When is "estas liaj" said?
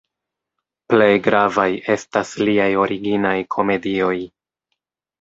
1.97-2.69